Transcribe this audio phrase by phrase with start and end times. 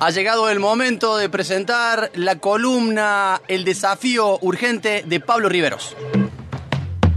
[0.00, 5.96] Ha llegado el momento de presentar la columna El desafío urgente de Pablo Riveros.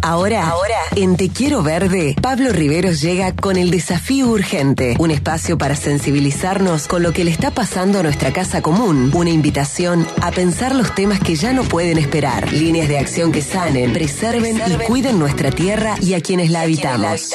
[0.02, 5.60] Ahora, Ahora, en Te Quiero Verde, Pablo Riveros llega con el desafío urgente, un espacio
[5.60, 10.32] para sensibilizarnos con lo que le está pasando a nuestra casa común, una invitación a
[10.32, 14.86] pensar los temas que ya no pueden esperar, líneas de acción que sanen, preserven, y
[14.88, 17.30] cuiden nuestra tierra y a quienes la habitamos.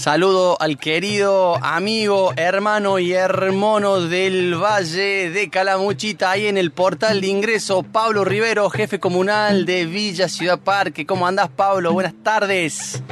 [0.00, 7.20] Saludo al querido amigo, hermano y hermano del Valle de Calamuchita, ahí en el portal
[7.20, 11.04] de ingreso, Pablo Rivero, jefe comunal de Villa Ciudad Parque.
[11.04, 11.92] ¿Cómo andás, Pablo?
[11.92, 13.02] Buenas tardes.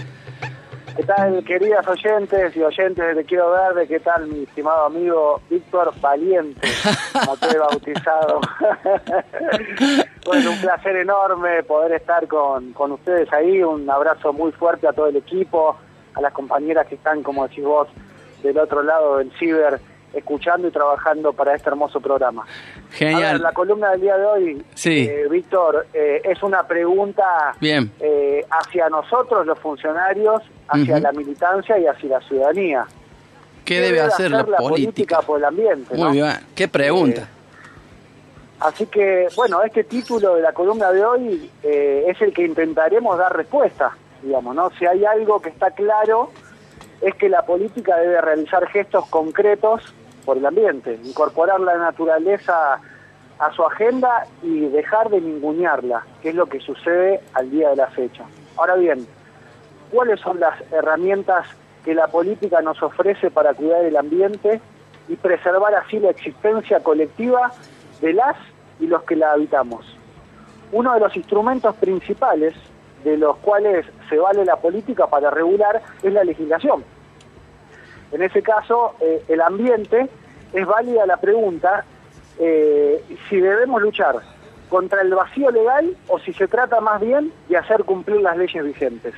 [0.97, 3.87] ¿Qué tal, queridas oyentes y oyentes de Quiero Verde?
[3.87, 6.67] ¿Qué tal, mi estimado amigo Víctor Valiente,
[7.13, 8.41] como te he bautizado?
[10.25, 13.63] bueno, un placer enorme poder estar con, con ustedes ahí.
[13.63, 15.77] Un abrazo muy fuerte a todo el equipo
[16.19, 17.89] a las compañeras que están, como decís vos,
[18.43, 19.81] del otro lado del ciber,
[20.13, 22.45] escuchando y trabajando para este hermoso programa.
[22.91, 23.41] Genial.
[23.41, 25.07] la columna del día de hoy, sí.
[25.09, 27.93] Eh, Víctor, eh, es una pregunta Bien.
[28.01, 32.87] Eh, hacia nosotros, los funcionarios, hacia la militancia y hacia la ciudadanía.
[33.65, 35.21] ¿Qué, debe, hacer, la, política?
[35.21, 35.95] por el ambiente?
[35.95, 37.29] Muy bien, qué pregunta.
[38.61, 43.37] Así que, bueno, este título de la columna de hoy es el que intentaremos dar
[43.37, 44.71] respuesta digamos, ¿no?
[44.79, 46.31] Si hay algo que está claro
[47.01, 52.81] es que la política debe realizar gestos concretos por el ambiente, incorporar la naturaleza
[53.39, 57.77] a su agenda y dejar de ningunearla, que es lo que sucede al día de
[57.77, 58.25] la fecha.
[58.57, 59.07] Ahora bien,
[59.93, 61.47] ¿cuáles son las herramientas
[61.85, 64.61] que la política nos ofrece para cuidar el ambiente
[65.09, 67.53] y preservar así la existencia colectiva
[68.01, 68.37] de las
[68.81, 69.87] y los que la habitamos?
[70.73, 72.55] Uno de los instrumentos principales
[73.05, 76.85] de los cuales se vale la política para regular es la legislación.
[78.13, 80.09] En ese caso, eh, el ambiente
[80.53, 81.85] es válida la pregunta
[82.39, 84.17] eh, si debemos luchar
[84.69, 88.65] contra el vacío legal o si se trata más bien de hacer cumplir las leyes
[88.65, 89.15] vigentes.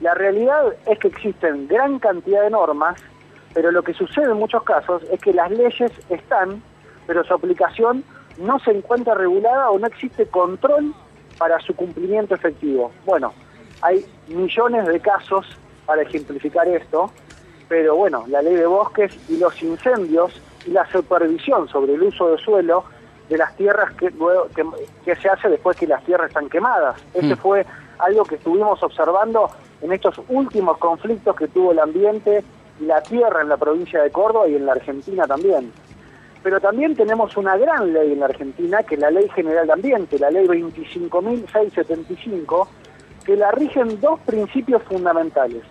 [0.00, 3.00] La realidad es que existen gran cantidad de normas,
[3.54, 6.62] pero lo que sucede en muchos casos es que las leyes están,
[7.06, 8.04] pero su aplicación
[8.38, 10.94] no se encuentra regulada o no existe control
[11.38, 12.92] para su cumplimiento efectivo.
[13.04, 13.32] Bueno,
[13.80, 15.46] hay millones de casos
[15.86, 17.10] para ejemplificar esto,
[17.68, 22.30] pero bueno, la ley de bosques y los incendios y la supervisión sobre el uso
[22.30, 22.84] de suelo
[23.28, 24.12] de las tierras que,
[25.04, 27.00] que, se hace después que las tierras están quemadas.
[27.14, 27.38] Ese mm.
[27.38, 27.66] fue
[27.98, 29.50] algo que estuvimos observando
[29.80, 32.44] en estos últimos conflictos que tuvo el ambiente
[32.80, 35.72] y la tierra en la provincia de Córdoba y en la Argentina también.
[36.42, 39.72] Pero también tenemos una gran ley en la Argentina, que es la Ley General de
[39.72, 42.66] Ambiente, la Ley 25.675,
[43.24, 45.62] que la rigen dos principios fundamentales.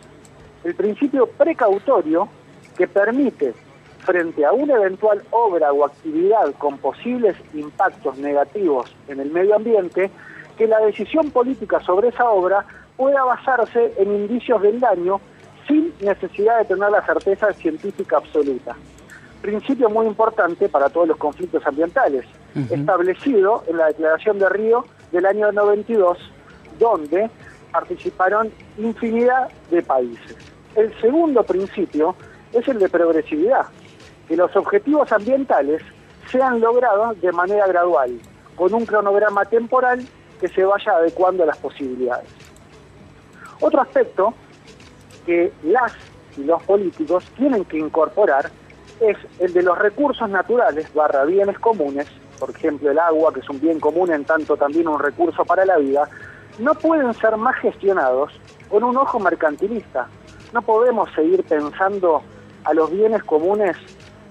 [0.64, 2.30] El principio precautorio,
[2.78, 3.54] que permite,
[4.00, 10.10] frente a una eventual obra o actividad con posibles impactos negativos en el medio ambiente,
[10.58, 12.66] que la decisión política sobre esa obra
[12.96, 15.20] pueda basarse en indicios del daño
[15.68, 18.76] sin necesidad de tener la certeza científica absoluta
[19.42, 22.26] principio muy importante para todos los conflictos ambientales,
[22.70, 26.18] establecido en la Declaración de Río del año 92,
[26.80, 27.30] donde
[27.72, 30.38] participaron infinidad de países.
[30.76, 32.16] El segundo principio
[32.54, 33.66] es el de progresividad,
[34.28, 35.82] que los objetivos ambientales
[36.30, 38.20] sean logrados de manera gradual,
[38.56, 40.06] con un cronograma temporal
[40.40, 42.30] que se vaya adecuando a las posibilidades.
[43.60, 44.34] Otro aspecto
[45.26, 45.94] que las
[46.38, 48.50] y los políticos tienen que incorporar
[49.02, 52.08] es el de los recursos naturales barra bienes comunes,
[52.40, 55.66] por ejemplo el agua, que es un bien común en tanto también un recurso para
[55.66, 56.08] la vida,
[56.60, 58.32] no pueden ser más gestionados
[58.70, 60.08] con un ojo mercantilista.
[60.54, 62.22] No podemos seguir pensando
[62.64, 63.76] a los bienes comunes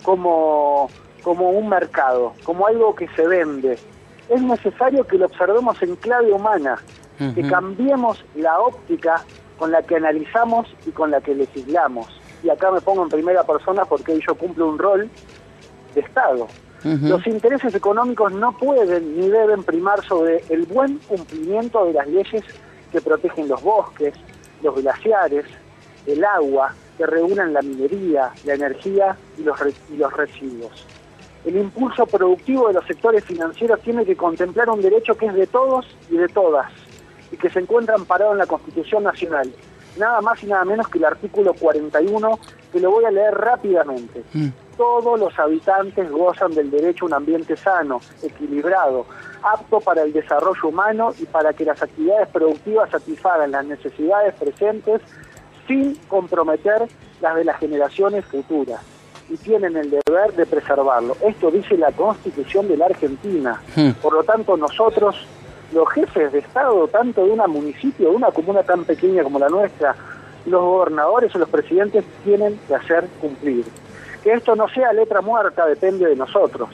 [0.03, 0.89] como,
[1.23, 3.79] como un mercado, como algo que se vende.
[4.29, 6.79] Es necesario que lo observemos en clave humana,
[7.35, 9.25] que cambiemos la óptica
[9.59, 13.45] con la que analizamos y con la que legislamos y acá me pongo en primera
[13.45, 15.11] persona porque yo cumplo un rol
[15.95, 16.49] de Estado.
[16.83, 22.43] Los intereses económicos no pueden ni deben primar sobre el buen cumplimiento de las leyes
[22.91, 24.15] que protegen los bosques,
[24.63, 25.45] los glaciares,
[26.07, 29.59] el agua, que regulan la minería, la energía y los,
[29.93, 30.87] y los residuos.
[31.45, 35.47] El impulso productivo de los sectores financieros tiene que contemplar un derecho que es de
[35.47, 36.71] todos y de todas,
[37.31, 39.53] y que se encuentra amparado en la Constitución Nacional,
[39.99, 42.39] nada más y nada menos que el artículo 41,
[42.73, 44.23] que lo voy a leer rápidamente.
[44.33, 44.49] Mm.
[44.77, 49.07] Todos los habitantes gozan del derecho a un ambiente sano, equilibrado,
[49.43, 55.03] apto para el desarrollo humano y para que las actividades productivas satisfagan las necesidades presentes
[55.67, 56.89] sin comprometer
[57.21, 58.81] las de las generaciones futuras
[59.31, 61.17] y tienen el deber de preservarlo.
[61.23, 63.63] Esto dice la Constitución de la Argentina.
[63.77, 63.91] Hmm.
[64.03, 65.17] Por lo tanto, nosotros,
[65.73, 69.49] los jefes de Estado, tanto de un municipio, de una comuna tan pequeña como la
[69.49, 69.95] nuestra,
[70.47, 73.65] los gobernadores o los presidentes tienen que hacer cumplir.
[74.23, 76.69] Que esto no sea letra muerta depende de nosotros.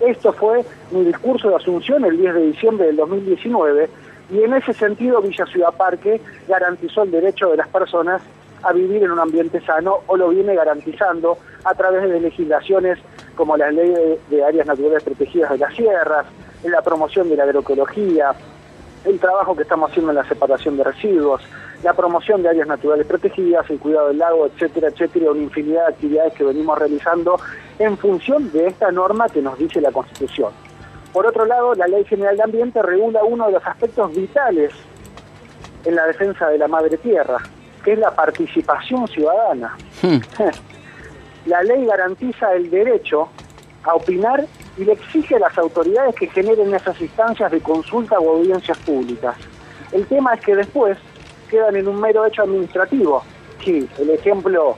[0.00, 3.88] Esto fue mi discurso de Asunción el 10 de diciembre del 2019
[4.30, 8.22] y en ese sentido Villa Ciudad Parque garantizó el derecho de las personas
[8.62, 12.98] a vivir en un ambiente sano o lo viene garantizando a través de legislaciones
[13.34, 16.26] como la ley de, áreas naturales protegidas de las sierras,
[16.62, 18.34] en la promoción de la agroecología,
[19.04, 21.42] el trabajo que estamos haciendo en la separación de residuos,
[21.82, 25.92] la promoción de áreas naturales protegidas, el cuidado del lago, etcétera, etcétera, una infinidad de
[25.94, 27.40] actividades que venimos realizando
[27.78, 30.52] en función de esta norma que nos dice la Constitución.
[31.12, 34.72] Por otro lado, la Ley General de Ambiente regula uno de los aspectos vitales
[35.84, 37.38] en la defensa de la madre tierra,
[37.84, 39.76] que es la participación ciudadana.
[40.00, 40.18] Hmm.
[41.44, 43.28] La ley garantiza el derecho
[43.84, 44.46] a opinar
[44.76, 49.36] y le exige a las autoridades que generen esas instancias de consulta o audiencias públicas.
[49.92, 50.98] El tema es que después
[51.50, 53.22] quedan en un mero hecho administrativo.
[53.64, 54.76] Sí, el ejemplo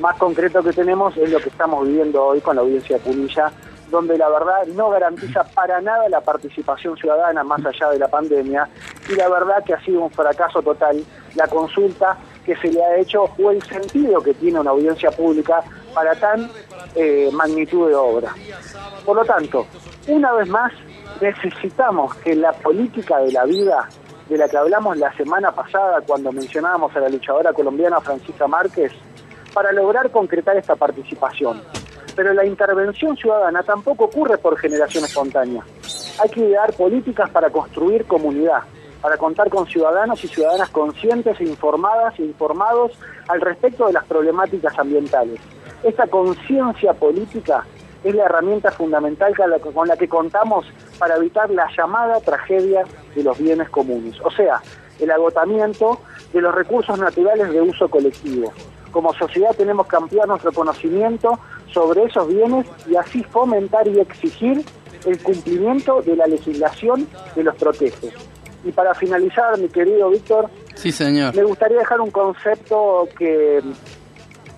[0.00, 3.52] más concreto que tenemos es lo que estamos viviendo hoy con la audiencia de Punilla,
[3.90, 8.68] donde la verdad no garantiza para nada la participación ciudadana más allá de la pandemia
[9.08, 11.02] y la verdad que ha sido un fracaso total
[11.34, 12.18] la consulta
[12.48, 15.62] que se le ha hecho o el sentido que tiene una audiencia pública
[15.92, 16.50] para tan
[16.94, 18.34] eh, magnitud de obra.
[19.04, 19.66] Por lo tanto,
[20.06, 20.72] una vez más,
[21.20, 23.86] necesitamos que la política de la vida,
[24.30, 28.92] de la que hablamos la semana pasada cuando mencionábamos a la luchadora colombiana Francisca Márquez,
[29.52, 31.60] para lograr concretar esta participación.
[32.16, 35.62] Pero la intervención ciudadana tampoco ocurre por generación espontánea.
[36.22, 38.62] Hay que idear políticas para construir comunidad,
[39.00, 42.92] para contar con ciudadanos y ciudadanas conscientes e informadas e informados
[43.28, 45.40] al respecto de las problemáticas ambientales.
[45.82, 47.64] Esta conciencia política
[48.04, 49.34] es la herramienta fundamental
[49.74, 50.66] con la que contamos
[50.98, 52.84] para evitar la llamada tragedia
[53.14, 54.60] de los bienes comunes, o sea,
[54.98, 56.00] el agotamiento
[56.32, 58.52] de los recursos naturales de uso colectivo.
[58.90, 61.38] Como sociedad tenemos que ampliar nuestro conocimiento
[61.72, 64.64] sobre esos bienes y así fomentar y exigir
[65.06, 68.12] el cumplimiento de la legislación que los protege.
[68.64, 71.34] Y para finalizar, mi querido Víctor, sí, señor.
[71.34, 73.62] me gustaría dejar un concepto que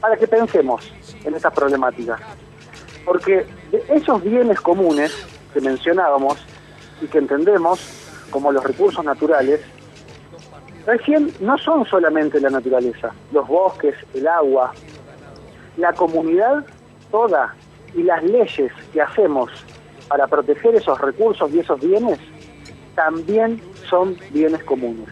[0.01, 0.91] para que pensemos
[1.25, 2.21] en estas problemáticas.
[3.05, 3.47] Porque
[3.89, 5.13] esos bienes comunes
[5.53, 6.39] que mencionábamos
[7.03, 7.81] y que entendemos
[8.31, 9.61] como los recursos naturales,
[10.87, 14.73] recién no son solamente la naturaleza, los bosques, el agua,
[15.77, 16.65] la comunidad
[17.11, 17.55] toda
[17.95, 19.51] y las leyes que hacemos
[20.09, 22.19] para proteger esos recursos y esos bienes
[22.95, 23.61] también
[23.91, 25.09] son bienes comunes.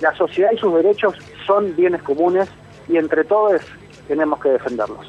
[0.00, 1.14] La sociedad y sus derechos
[1.46, 2.48] son bienes comunes
[2.88, 3.60] y entre todos
[4.08, 5.06] tenemos que defenderlos.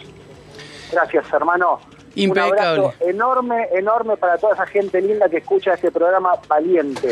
[0.91, 1.79] Gracias, hermano.
[2.15, 2.53] Impecable.
[2.53, 7.11] Un abrazo enorme, enorme para toda esa gente linda que escucha este programa valiente.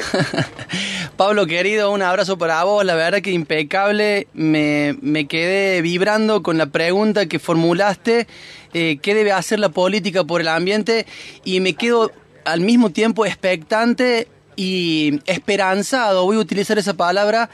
[1.18, 2.86] Pablo, querido, un abrazo para vos.
[2.86, 4.28] La verdad que impecable.
[4.34, 8.28] Me, me quedé vibrando con la pregunta que formulaste.
[8.74, 11.08] Eh, ¿Qué debe hacer la política por el ambiente?
[11.44, 12.12] Y me quedo
[12.46, 17.50] al mismo tiempo expectante y esperanzado, voy a utilizar esa palabra,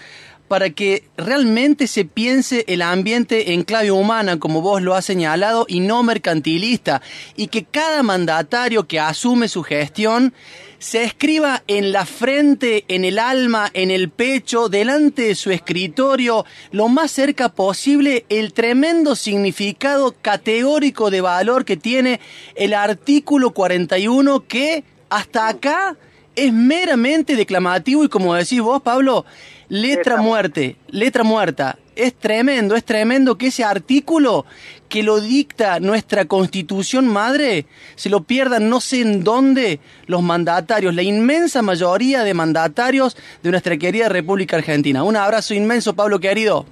[0.47, 5.65] para que realmente se piense el ambiente en clave humana, como vos lo has señalado,
[5.67, 7.01] y no mercantilista,
[7.35, 10.33] y que cada mandatario que asume su gestión
[10.79, 16.45] se escriba en la frente, en el alma, en el pecho, delante de su escritorio,
[16.71, 22.19] lo más cerca posible, el tremendo significado categórico de valor que tiene
[22.55, 25.97] el artículo 41 que hasta acá
[26.37, 29.25] es meramente declamativo y como decís vos, Pablo,
[29.69, 31.77] letra muerte, letra muerta.
[31.95, 34.45] Es tremendo, es tremendo que ese artículo
[34.87, 37.65] que lo dicta nuestra constitución madre
[37.95, 43.49] se lo pierdan no sé en dónde los mandatarios, la inmensa mayoría de mandatarios de
[43.49, 45.03] nuestra querida República Argentina.
[45.03, 46.67] Un abrazo inmenso, Pablo querido.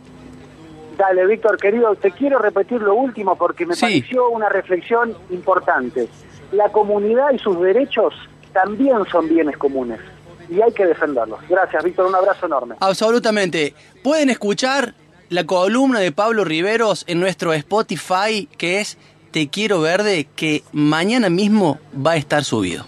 [0.96, 6.08] Dale, Víctor, querido, te quiero repetir lo último porque me pareció una reflexión importante.
[6.52, 8.14] La comunidad y sus derechos
[8.56, 10.00] también son bienes comunes
[10.50, 11.40] y hay que defenderlos.
[11.50, 12.76] Gracias, Víctor, un abrazo enorme.
[12.80, 13.76] Absolutamente.
[14.02, 14.96] Pueden escuchar
[15.30, 18.98] la columna de Pablo Riveros en nuestro Spotify que es
[19.32, 22.86] Te quiero verde que mañana mismo va a estar subido.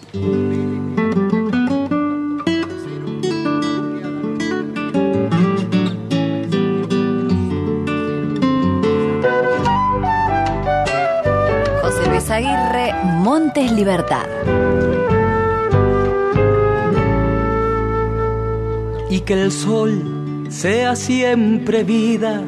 [11.81, 14.25] José Luis Aguirre, Montes Libertad.
[19.09, 22.43] Y que el sol sea siempre vida,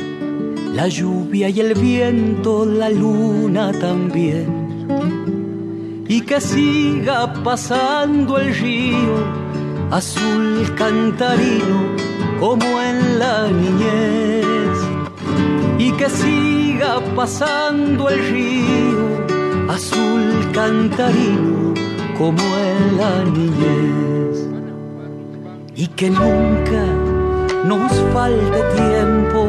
[0.74, 4.48] la lluvia y el viento, la luna también.
[6.08, 9.16] Y que siga pasando el río,
[9.92, 11.96] azul cantarino,
[12.40, 14.78] como en la niñez.
[15.78, 21.74] Y que siga pasando el río, azul cantarino,
[22.18, 24.19] como en la niñez.
[25.80, 26.84] Y que nunca
[27.64, 29.48] nos falte tiempo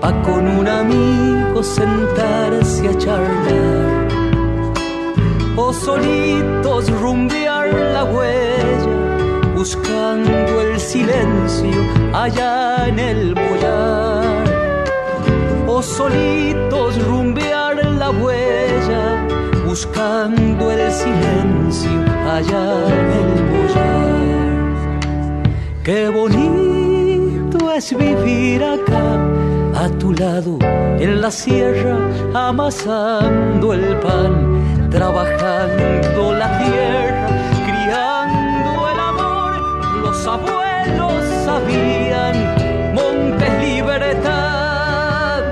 [0.00, 4.08] pa' con un amigo sentarse a charlar.
[5.54, 8.96] O solitos rumbear la huella
[9.54, 11.82] buscando el silencio
[12.14, 14.44] allá en el boyar
[15.66, 19.04] o solitos rumbear la huella
[19.66, 22.66] buscando el silencio allá
[23.00, 23.65] en el boyar
[25.86, 29.06] qué bonito es vivir acá
[29.84, 30.58] a tu lado
[30.98, 31.96] en la sierra
[32.34, 37.26] amasando el pan, trabajando la tierra,
[37.68, 39.52] criando el amor.
[40.02, 42.34] Los abuelos sabían,
[42.92, 45.44] montes libertad,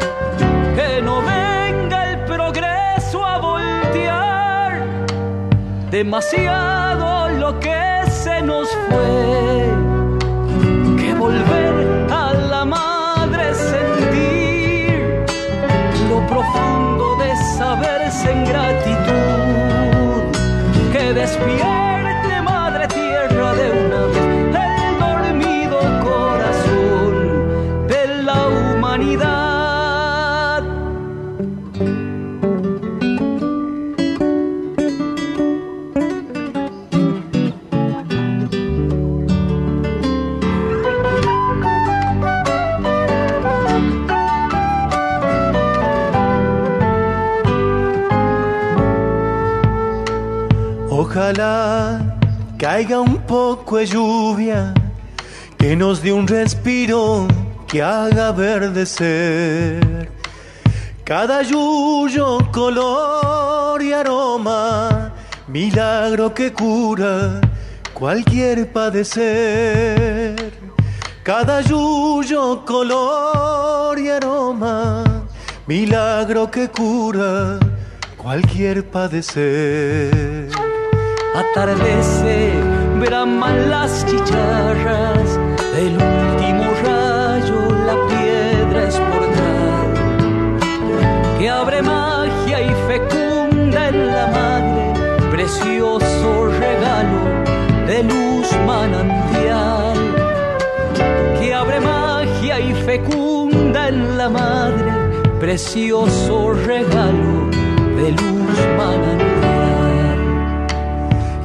[0.74, 4.82] que no venga el progreso a voltear
[5.92, 9.63] demasiado lo que se nos fue,
[16.52, 20.22] profundo de saberse en gratitud,
[20.92, 21.93] que despierte
[50.96, 52.16] Ojalá
[52.56, 54.72] caiga un poco de lluvia
[55.58, 57.26] que nos dé un respiro
[57.66, 60.08] que haga verdecer
[61.02, 65.12] cada yuyo, color y aroma,
[65.48, 67.40] milagro que cura
[67.92, 70.52] cualquier padecer.
[71.24, 75.02] Cada yuyo, color y aroma,
[75.66, 77.58] milagro que cura
[78.16, 80.63] cualquier padecer.
[81.34, 82.52] Atardece,
[83.00, 85.36] braman las chicharras
[85.74, 89.88] del último rayo, la piedra es portal
[91.36, 94.92] que abre magia y fecunda en la madre,
[95.32, 97.24] precioso regalo
[97.88, 99.96] de luz manantial
[101.40, 104.92] que abre magia y fecunda en la madre,
[105.40, 107.50] precioso regalo
[107.96, 109.33] de luz manantial.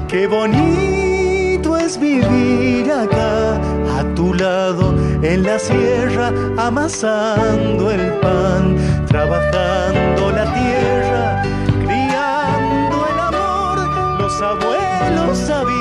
[0.09, 3.61] Qué bonito es vivir acá
[3.95, 8.75] a tu lado en la sierra, amasando el pan,
[9.05, 11.43] trabajando la tierra,
[11.83, 14.19] criando el amor.
[14.19, 15.78] Los abuelos sabían,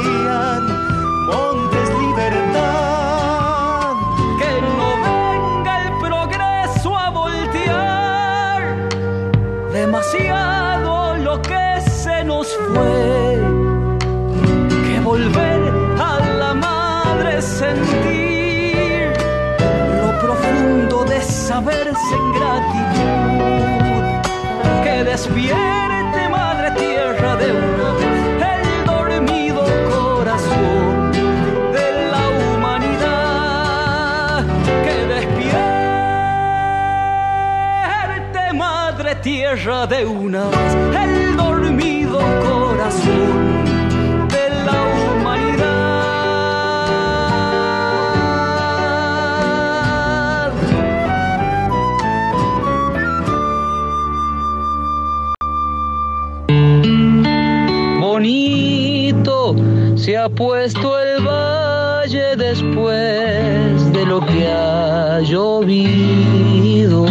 [21.59, 23.11] saberse en gratitud.
[24.85, 28.23] Que despierte madre tierra de una vez
[28.53, 31.12] el dormido corazón
[31.77, 33.25] de la humanidad.
[34.85, 35.62] Que despierte
[38.55, 40.75] madre tierra de una vez
[41.05, 43.58] el dormido corazón
[60.38, 67.02] puesto el valle después de lo que ha llovido.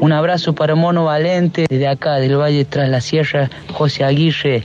[0.00, 4.62] Un abrazo para Mono Valente, desde acá del Valle tras la Sierra, José Aguirre.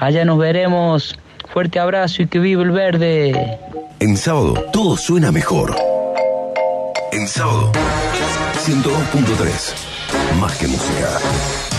[0.00, 1.18] Allá nos veremos.
[1.52, 3.58] Fuerte abrazo y que viva el verde.
[4.00, 5.76] En sábado todo suena mejor.
[7.12, 7.72] En sábado
[8.64, 10.40] 102.3.
[10.40, 11.69] Más que música.